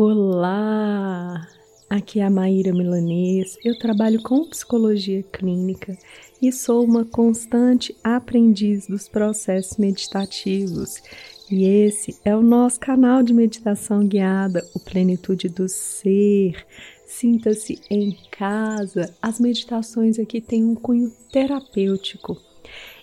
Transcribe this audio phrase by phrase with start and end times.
[0.00, 1.48] Olá!
[1.90, 3.58] Aqui é a Maíra Milanês.
[3.64, 5.98] Eu trabalho com psicologia clínica
[6.40, 11.02] e sou uma constante aprendiz dos processos meditativos.
[11.50, 16.64] E esse é o nosso canal de meditação guiada, o Plenitude do Ser.
[17.04, 19.12] Sinta-se em casa.
[19.20, 22.47] As meditações aqui têm um cunho terapêutico.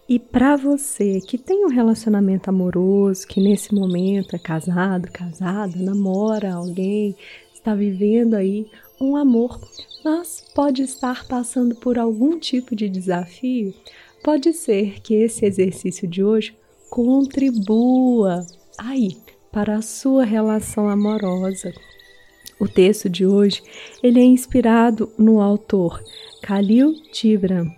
[0.07, 6.53] E para você que tem um relacionamento amoroso, que nesse momento é casado, casada, namora
[6.53, 7.15] alguém,
[7.51, 8.67] está vivendo aí
[9.01, 9.59] um amor,
[10.03, 13.73] mas pode estar passando por algum tipo de desafio,
[14.23, 16.55] pode ser que esse exercício de hoje
[16.87, 18.45] contribua
[18.77, 19.17] aí
[19.51, 21.73] para a sua relação amorosa.
[22.59, 23.63] O texto de hoje,
[24.03, 25.99] ele é inspirado no autor
[26.43, 27.71] Khalil Gibran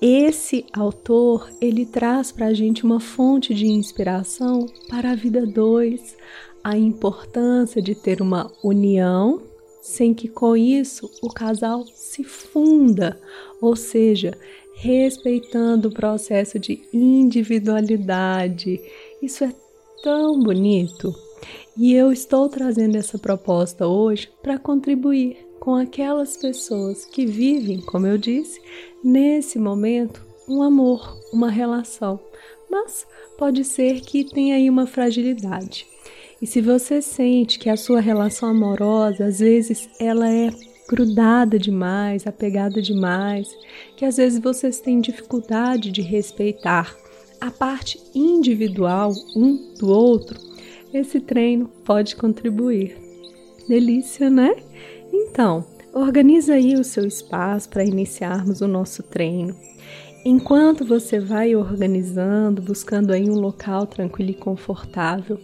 [0.00, 6.16] esse autor, ele traz para a gente uma fonte de inspiração para a vida dois,
[6.62, 9.42] a importância de ter uma união
[9.80, 13.20] sem que com isso o casal se funda,
[13.60, 14.36] ou seja,
[14.76, 18.80] respeitando o processo de individualidade.
[19.20, 19.54] Isso é
[20.02, 21.14] tão bonito.
[21.76, 28.06] E eu estou trazendo essa proposta hoje para contribuir com aquelas pessoas que vivem, como
[28.06, 28.60] eu disse,
[29.02, 32.20] nesse momento, um amor, uma relação.
[32.70, 33.06] Mas
[33.38, 35.86] pode ser que tenha aí uma fragilidade.
[36.42, 40.50] E se você sente que a sua relação amorosa, às vezes, ela é
[40.88, 43.48] grudada demais, apegada demais,
[43.96, 46.94] que às vezes vocês têm dificuldade de respeitar
[47.40, 50.38] a parte individual um do outro,
[50.92, 52.96] esse treino pode contribuir.
[53.68, 54.54] Delícia, né?
[55.16, 59.54] Então, organiza aí o seu espaço para iniciarmos o nosso treino.
[60.24, 65.38] Enquanto você vai organizando, buscando aí um local tranquilo e confortável,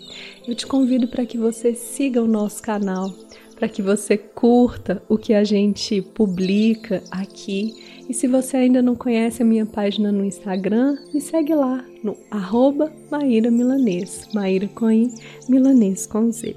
[0.48, 3.14] eu te convido para que você siga o nosso canal,
[3.54, 7.74] para que você curta o que a gente publica aqui.
[8.08, 12.16] E se você ainda não conhece a minha página no Instagram, me segue lá no
[12.28, 15.12] arroba Maíra Milanês, Maíra com I,
[15.48, 16.56] Milanês com Z.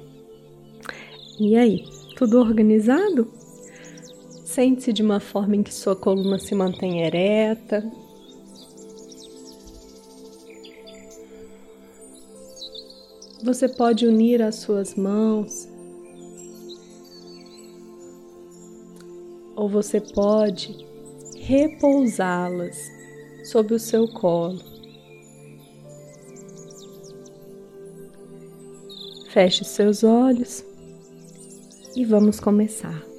[1.39, 3.27] E aí, tudo organizado?
[4.45, 7.83] Sente-se de uma forma em que sua coluna se mantém ereta.
[13.43, 15.67] Você pode unir as suas mãos.
[19.55, 20.85] Ou você pode
[21.39, 22.77] repousá-las
[23.43, 24.59] sob o seu colo.
[29.29, 30.63] Feche seus olhos
[31.95, 33.13] e vamos começar.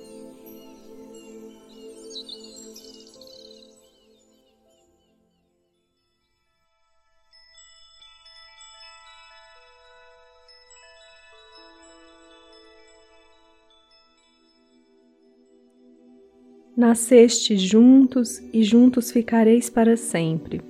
[16.76, 20.60] Nasceste juntos e juntos ficareis para sempre.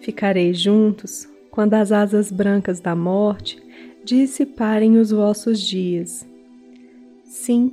[0.00, 3.62] Ficareis juntos quando as asas brancas da morte
[4.04, 6.31] dissiparem os vossos dias.
[7.32, 7.72] Sim,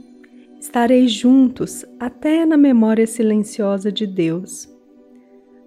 [0.57, 4.69] estareis juntos até na memória silenciosa de Deus.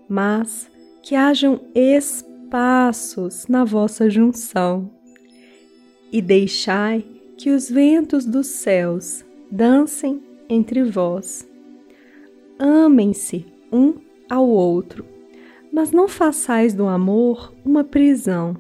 [0.09, 0.67] Mas
[1.03, 4.91] que hajam espaços na vossa junção
[6.11, 7.05] e deixai
[7.37, 11.47] que os ventos dos céus dancem entre vós.
[12.59, 15.05] Amem-se um ao outro,
[15.71, 18.57] mas não façais do amor uma prisão.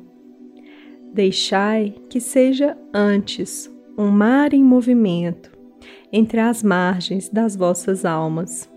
[1.10, 5.50] Deixai que seja antes um mar em movimento
[6.12, 8.68] entre as margens das vossas almas.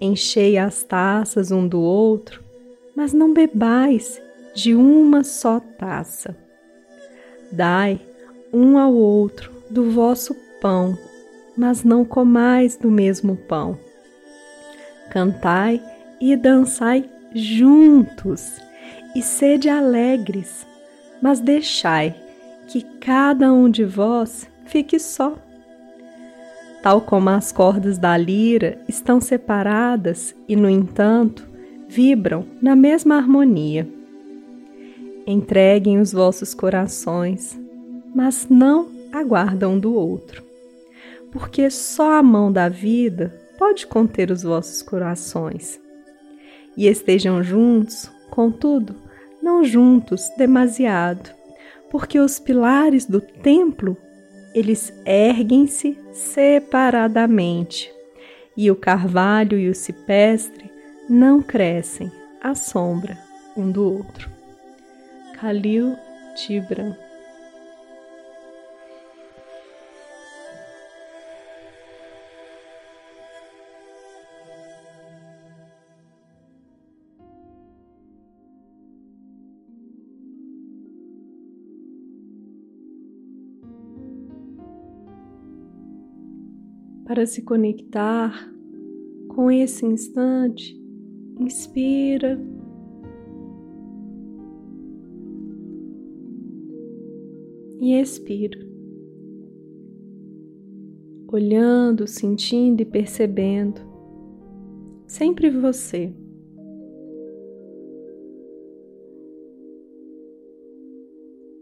[0.00, 2.42] Enchei as taças um do outro,
[2.96, 4.20] mas não bebais
[4.54, 6.36] de uma só taça.
[7.50, 8.00] Dai
[8.52, 10.96] um ao outro do vosso pão
[11.58, 13.76] mas não comais do mesmo pão.
[15.10, 15.82] Cantai
[16.20, 18.60] e dançai juntos,
[19.16, 20.64] e sede alegres,
[21.20, 22.14] mas deixai
[22.68, 25.36] que cada um de vós fique só.
[26.82, 31.48] Tal como as cordas da lira estão separadas e, no entanto,
[31.88, 33.88] vibram na mesma harmonia.
[35.26, 37.58] Entreguem os vossos corações,
[38.14, 40.48] mas não aguardam do outro
[41.30, 45.80] porque só a mão da vida pode conter os vossos corações.
[46.76, 48.94] E estejam juntos, contudo,
[49.42, 51.30] não juntos demasiado,
[51.90, 53.96] porque os pilares do templo,
[54.54, 57.92] eles erguem-se separadamente,
[58.56, 60.70] e o carvalho e o cipestre
[61.08, 62.10] não crescem
[62.42, 63.18] à sombra
[63.56, 64.28] um do outro.
[65.40, 65.96] Khalil
[66.36, 66.94] Gibran
[87.18, 88.48] para se conectar
[89.34, 90.80] com esse instante,
[91.40, 92.40] inspira.
[97.80, 98.56] E expira,
[101.26, 103.80] olhando, sentindo e percebendo,
[105.04, 106.14] sempre você.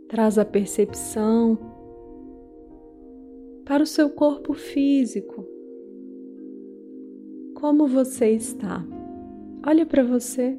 [0.07, 1.76] Traz a percepção
[3.67, 5.45] para o seu corpo físico.
[7.57, 8.87] Como você está?
[9.67, 10.57] Olha para você.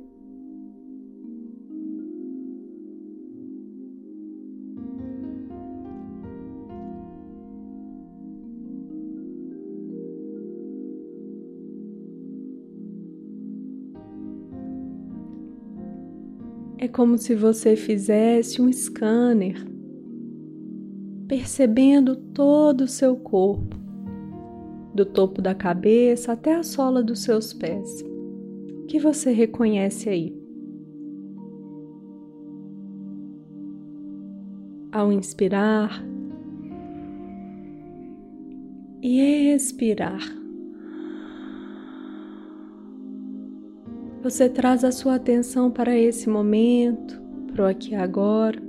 [16.78, 19.77] É como se você fizesse um scanner,
[21.28, 23.76] percebendo todo o seu corpo,
[24.94, 28.02] do topo da cabeça até a sola dos seus pés.
[28.84, 30.36] O que você reconhece aí?
[34.92, 36.04] Ao inspirar
[39.02, 40.38] e expirar,
[44.28, 47.18] Você traz a sua atenção para esse momento,
[47.54, 48.67] para o aqui e agora.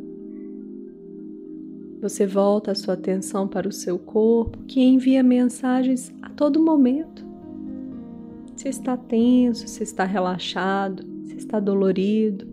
[2.01, 7.27] Você volta a sua atenção para o seu corpo, que envia mensagens a todo momento.
[8.55, 12.47] Se está tenso, se está relaxado, se está dolorido.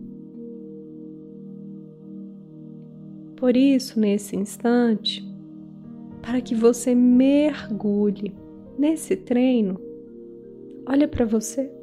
[3.36, 5.24] Por isso, nesse instante,
[6.22, 8.34] para que você mergulhe
[8.76, 9.80] nesse treino,
[10.88, 11.75] olha para você.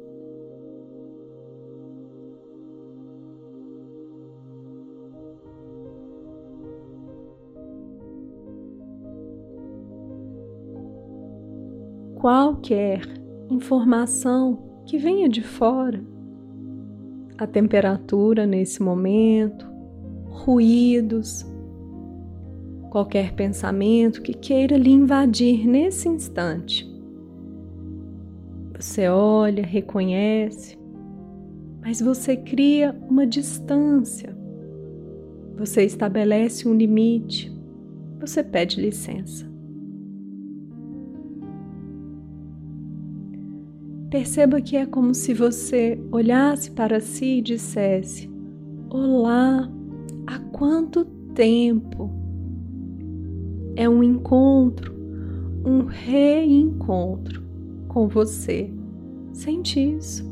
[12.24, 13.02] Qualquer
[13.50, 16.02] informação que venha de fora.
[17.36, 19.66] A temperatura nesse momento,
[20.30, 21.44] ruídos,
[22.90, 26.90] qualquer pensamento que queira lhe invadir nesse instante.
[28.74, 30.78] Você olha, reconhece,
[31.82, 34.34] mas você cria uma distância.
[35.58, 37.54] Você estabelece um limite.
[38.18, 39.53] Você pede licença.
[44.14, 48.30] Perceba que é como se você olhasse para si e dissesse:
[48.88, 49.68] Olá,
[50.24, 52.12] há quanto tempo?
[53.74, 54.94] É um encontro,
[55.66, 57.42] um reencontro
[57.88, 58.72] com você.
[59.32, 60.24] Sente isso.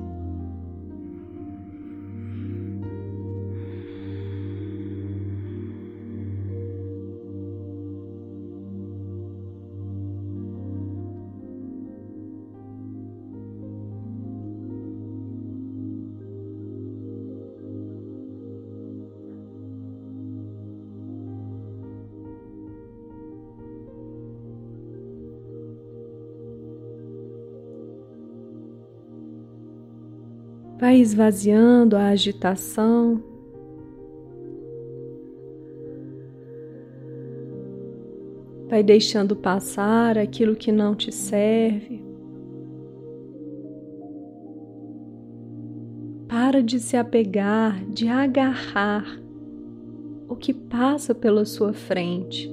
[30.82, 33.22] Vai esvaziando a agitação.
[38.68, 42.02] Vai deixando passar aquilo que não te serve.
[46.26, 49.20] Para de se apegar, de agarrar
[50.28, 52.52] o que passa pela sua frente.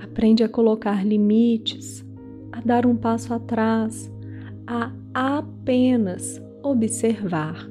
[0.00, 2.06] Aprende a colocar limites,
[2.52, 4.08] a dar um passo atrás,
[4.64, 7.68] a apenas observar.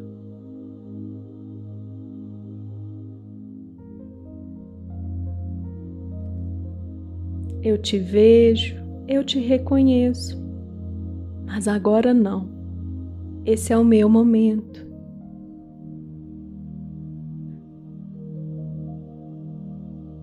[7.62, 8.76] Eu te vejo,
[9.08, 10.42] eu te reconheço,
[11.46, 12.50] mas agora não.
[13.46, 14.86] Esse é o meu momento.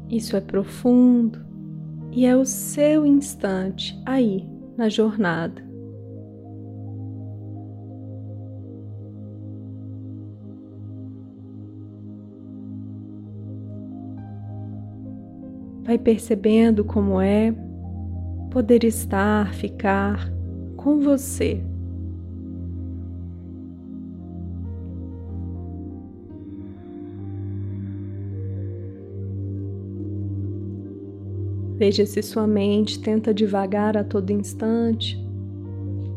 [0.09, 1.45] Isso é profundo
[2.13, 5.74] e é o seu instante aí na jornada.
[15.95, 17.55] Vai percebendo como é
[18.51, 20.29] poder estar, ficar
[20.77, 21.63] com você.
[31.77, 35.17] Veja se sua mente tenta devagar a todo instante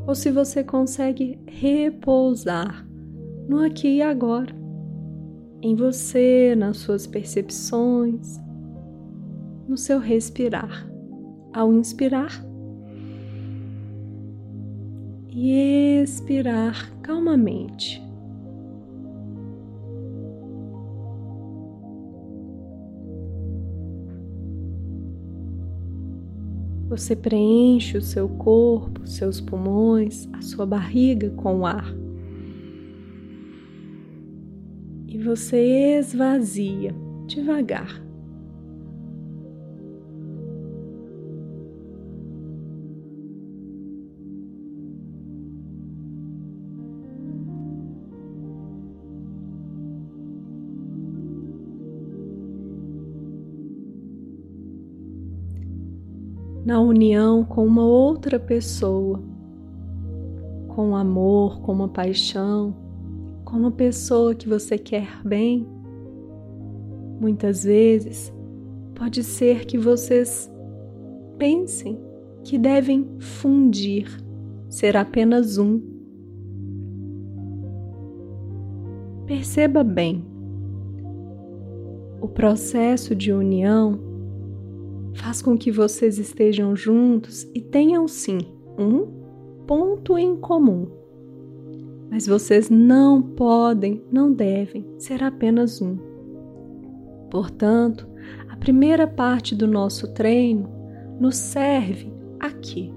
[0.07, 2.83] ou se você consegue repousar
[3.47, 4.55] no aqui e agora,
[5.61, 8.46] em você, nas suas percepções
[9.67, 10.89] no seu respirar.
[11.53, 12.47] Ao inspirar,
[15.39, 18.01] e expirar calmamente.
[26.89, 31.93] Você preenche o seu corpo, seus pulmões, a sua barriga com o ar.
[35.07, 36.95] E você esvazia
[37.27, 38.06] devagar.
[56.67, 59.23] Na união com uma outra pessoa,
[60.67, 62.75] com amor, com uma paixão,
[63.45, 65.65] com uma pessoa que você quer bem.
[67.21, 68.33] Muitas vezes
[68.93, 70.51] pode ser que vocês
[71.37, 71.97] pensem
[72.43, 74.21] que devem fundir,
[74.67, 75.81] ser apenas um.
[79.25, 80.21] Perceba bem,
[82.19, 84.06] o processo de união
[85.17, 88.37] faz com que vocês estejam juntos e tenham sim
[88.77, 89.07] um
[89.65, 90.87] ponto em comum.
[92.09, 95.97] Mas vocês não podem, não devem ser apenas um.
[97.29, 98.07] Portanto,
[98.47, 100.69] a primeira parte do nosso treino
[101.19, 102.93] nos serve aqui.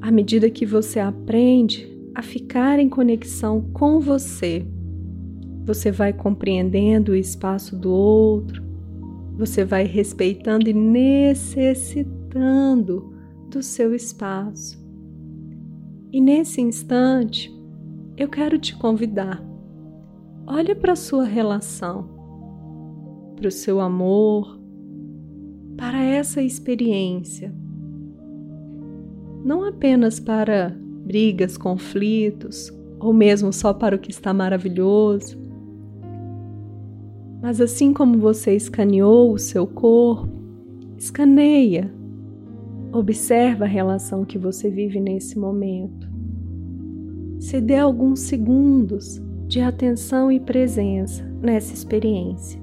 [0.00, 4.64] À medida que você aprende a ficar em conexão com você,
[5.64, 8.67] você vai compreendendo o espaço do outro,
[9.38, 13.14] você vai respeitando e necessitando
[13.48, 14.84] do seu espaço.
[16.12, 17.56] E nesse instante,
[18.16, 19.40] eu quero te convidar.
[20.44, 22.08] Olha para a sua relação,
[23.36, 24.58] para o seu amor,
[25.76, 27.54] para essa experiência.
[29.44, 35.38] Não apenas para brigas, conflitos, ou mesmo só para o que está maravilhoso,
[37.40, 40.28] mas assim como você escaneou o seu corpo,
[40.96, 41.92] escaneia.
[42.92, 46.08] Observa a relação que você vive nesse momento.
[47.38, 52.60] Se dê alguns segundos de atenção e presença nessa experiência.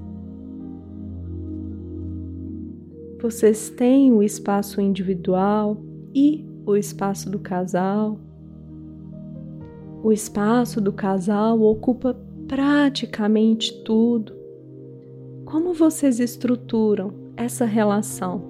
[3.20, 5.80] Vocês têm o espaço individual
[6.14, 8.20] e o espaço do casal.
[10.02, 12.14] O espaço do casal ocupa
[12.46, 14.35] praticamente tudo
[15.46, 18.42] como vocês estruturam essa relação?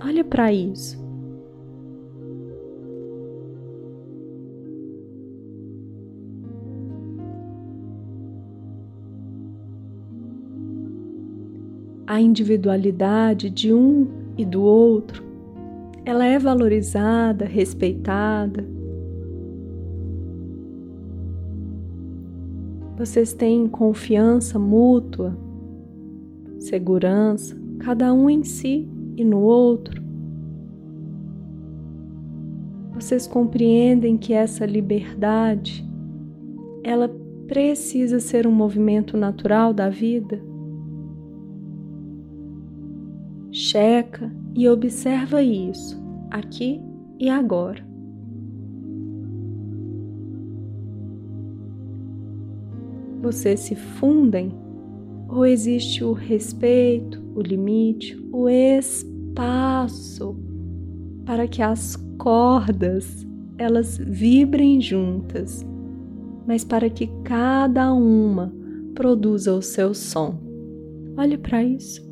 [0.00, 0.98] Olha para isso.
[12.06, 14.06] A individualidade de um
[14.38, 15.24] e do outro,
[16.04, 18.64] ela é valorizada, respeitada.
[22.96, 25.49] Vocês têm confiança mútua
[26.70, 30.00] segurança, cada um em si e no outro.
[32.94, 35.84] Vocês compreendem que essa liberdade
[36.84, 37.08] ela
[37.48, 40.40] precisa ser um movimento natural da vida?
[43.50, 46.00] Checa e observa isso
[46.30, 46.80] aqui
[47.18, 47.84] e agora.
[53.20, 54.52] Vocês se fundem
[55.30, 60.36] ou existe o respeito, o limite, o espaço
[61.24, 65.64] para que as cordas elas vibrem juntas,
[66.46, 68.52] mas para que cada uma
[68.94, 70.38] produza o seu som.
[71.16, 72.09] Olhe para isso.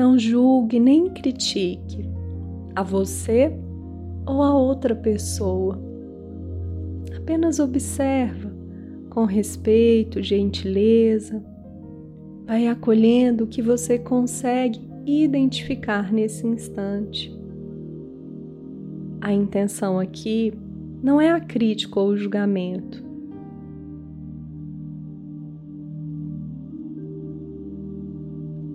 [0.00, 2.08] Não julgue nem critique
[2.74, 3.52] a você
[4.26, 5.78] ou a outra pessoa.
[7.14, 8.50] Apenas observa
[9.10, 11.44] com respeito, gentileza.
[12.46, 17.38] Vai acolhendo o que você consegue identificar nesse instante.
[19.20, 20.50] A intenção aqui
[21.02, 23.04] não é a crítica ou o julgamento,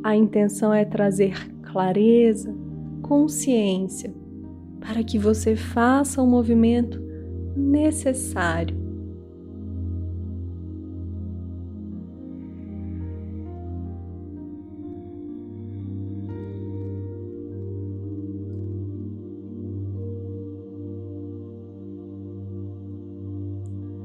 [0.05, 1.33] A intenção é trazer
[1.63, 2.55] clareza,
[3.01, 4.13] consciência,
[4.79, 7.01] para que você faça o movimento
[7.57, 8.77] necessário.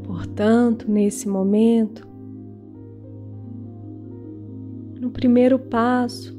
[0.03, 2.10] Portanto, nesse momento,
[5.11, 6.39] no primeiro passo,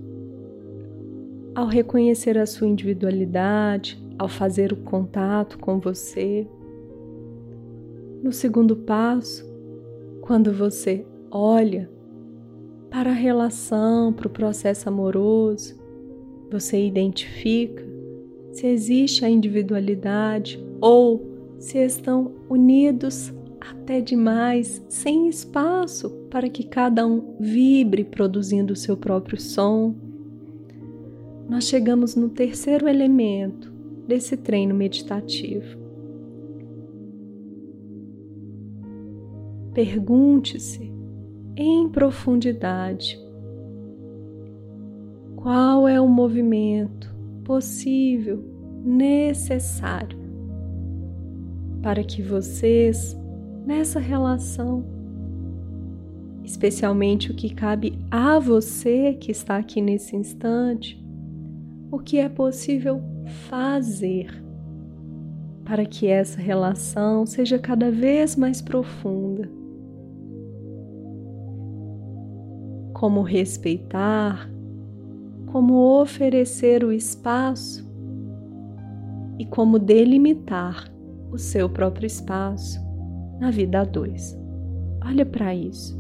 [1.54, 6.48] ao reconhecer a sua individualidade, ao fazer o contato com você,
[8.24, 9.46] no segundo passo,
[10.22, 11.92] quando você olha
[12.90, 15.76] para a relação, para o processo amoroso,
[16.50, 17.86] você identifica
[18.54, 27.06] se existe a individualidade ou se estão unidos até demais, sem espaço para que cada
[27.06, 29.94] um vibre produzindo o seu próprio som.
[31.48, 33.72] Nós chegamos no terceiro elemento
[34.08, 35.80] desse treino meditativo.
[39.74, 40.92] Pergunte-se
[41.56, 43.20] em profundidade
[45.36, 47.14] qual é o movimento
[47.44, 48.44] possível,
[48.84, 50.20] necessário,
[51.82, 53.18] para que vocês,
[53.66, 54.84] nessa relação,
[56.44, 61.04] especialmente o que cabe a você que está aqui nesse instante,
[61.92, 63.02] o que é possível
[63.50, 64.44] fazer
[65.64, 69.50] para que essa relação seja cada vez mais profunda.
[72.94, 74.52] Como respeitar
[75.52, 77.86] como oferecer o espaço
[79.38, 80.90] e como delimitar
[81.30, 82.80] o seu próprio espaço
[83.42, 84.38] na vida a dois.
[85.04, 86.00] Olha para isso.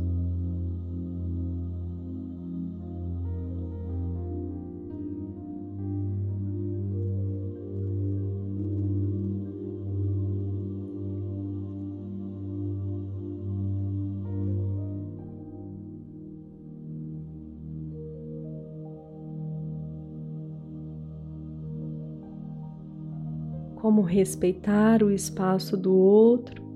[23.76, 26.71] como respeitar o espaço do outro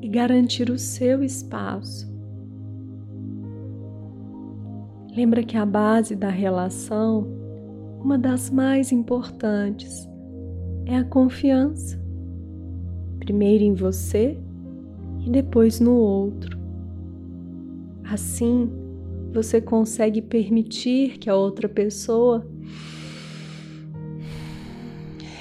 [0.00, 2.10] e garantir o seu espaço.
[5.14, 7.26] Lembra que a base da relação,
[8.02, 10.08] uma das mais importantes,
[10.86, 12.00] é a confiança.
[13.18, 14.38] Primeiro em você
[15.24, 16.58] e depois no outro.
[18.04, 18.70] Assim,
[19.32, 22.46] você consegue permitir que a outra pessoa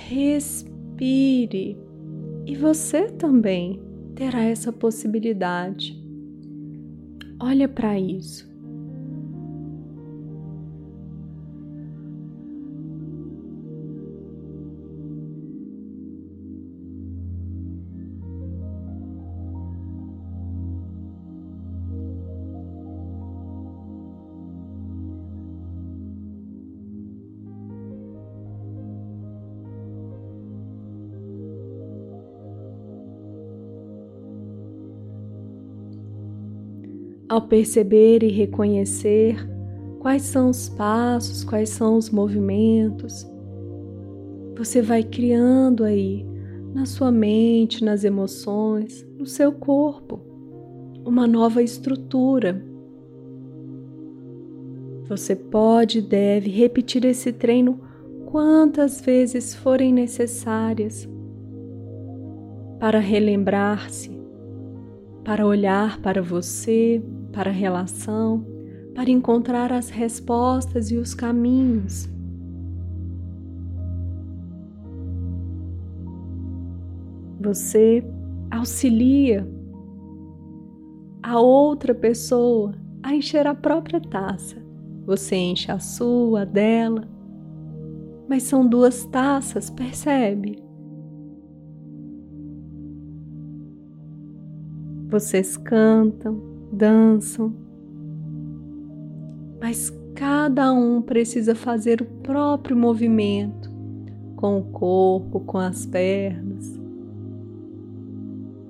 [0.08, 1.78] respire
[2.46, 3.80] e você também
[4.20, 5.98] terá essa possibilidade.
[7.40, 8.49] Olha para isso.
[37.30, 39.38] Ao perceber e reconhecer
[40.00, 43.28] quais são os passos, quais são os movimentos,
[44.58, 46.26] você vai criando aí
[46.74, 50.20] na sua mente, nas emoções, no seu corpo,
[51.06, 52.62] uma nova estrutura.
[55.08, 57.80] Você pode e deve repetir esse treino
[58.26, 61.08] quantas vezes forem necessárias
[62.80, 64.12] para relembrar-se,
[65.24, 68.46] para olhar para você, para a relação,
[68.94, 72.10] para encontrar as respostas e os caminhos.
[77.40, 78.04] Você
[78.52, 79.48] auxilia
[81.24, 84.58] a outra pessoa a encher a própria taça.
[85.06, 87.08] Você enche a sua, a dela.
[88.28, 90.62] Mas são duas taças, percebe?
[95.08, 96.40] Vocês cantam,
[96.72, 97.54] dançam,
[99.60, 103.70] mas cada um precisa fazer o próprio movimento
[104.36, 106.80] com o corpo, com as pernas.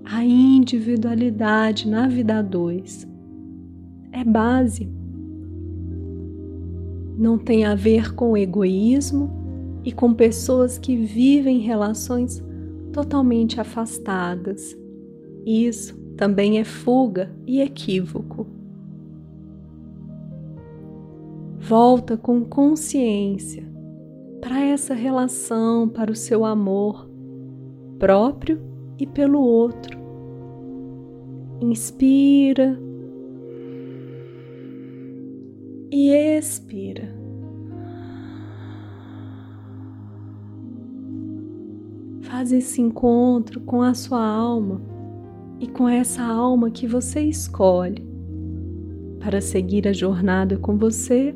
[0.03, 3.07] A individualidade na vida a dois
[4.11, 4.89] é base.
[7.17, 9.29] Não tem a ver com egoísmo
[9.83, 12.43] e com pessoas que vivem relações
[12.91, 14.75] totalmente afastadas.
[15.45, 18.45] Isso também é fuga e equívoco.
[21.57, 23.65] Volta com consciência
[24.41, 27.09] para essa relação, para o seu amor
[27.97, 28.59] próprio
[28.97, 29.97] e pelo outro.
[31.61, 32.77] Inspira
[35.89, 37.17] e expira.
[42.23, 44.88] Faz esse encontro com a sua alma
[45.59, 48.07] e com essa alma que você escolhe
[49.19, 51.35] para seguir a jornada com você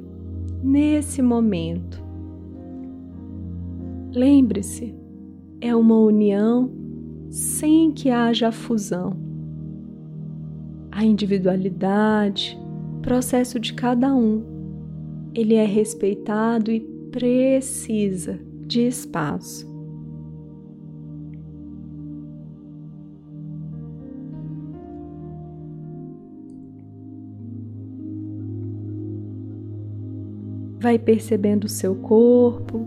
[0.64, 2.02] nesse momento.
[4.14, 4.96] Lembre-se,
[5.60, 6.72] é uma união
[7.30, 9.18] sem que haja fusão.
[10.92, 12.58] A individualidade,
[13.02, 14.44] processo de cada um,
[15.34, 16.80] ele é respeitado e
[17.12, 19.73] precisa de espaço.
[30.84, 32.86] Vai percebendo o seu corpo,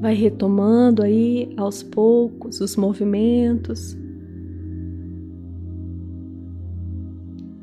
[0.00, 3.96] vai retomando aí aos poucos os movimentos.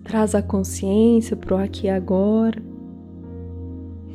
[0.06, 2.64] Traz a consciência para o aqui e agora.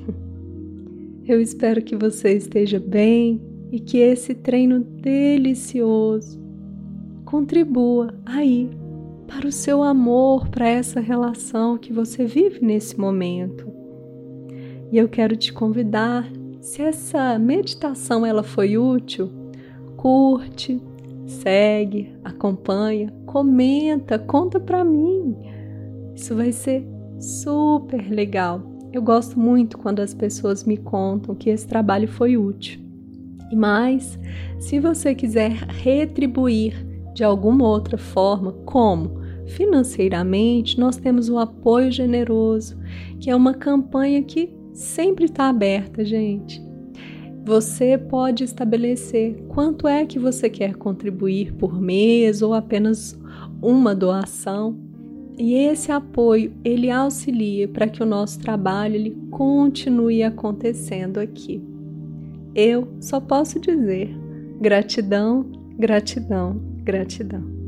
[1.29, 3.39] Eu espero que você esteja bem
[3.71, 6.41] e que esse treino delicioso
[7.27, 8.71] contribua aí
[9.27, 13.70] para o seu amor, para essa relação que você vive nesse momento.
[14.93, 16.29] E eu quero te convidar,
[16.61, 19.31] se essa meditação ela foi útil,
[19.97, 20.83] curte,
[21.27, 25.37] segue, acompanha, comenta, conta para mim.
[26.15, 26.85] Isso vai ser
[27.21, 28.63] super legal.
[28.93, 32.81] Eu gosto muito quando as pessoas me contam que esse trabalho foi útil.
[33.51, 34.19] E mais,
[34.59, 36.75] se você quiser retribuir
[37.15, 39.21] de alguma outra forma, como?
[39.47, 42.77] Financeiramente, nós temos o apoio generoso,
[43.21, 46.63] que é uma campanha que sempre está aberta, gente.
[47.45, 53.19] Você pode estabelecer quanto é que você quer contribuir por mês ou apenas
[53.61, 54.79] uma doação.
[55.39, 61.63] E esse apoio, ele auxilia para que o nosso trabalho ele continue acontecendo aqui.
[62.55, 64.15] Eu só posso dizer
[64.61, 65.47] gratidão,
[65.79, 67.60] gratidão, gratidão.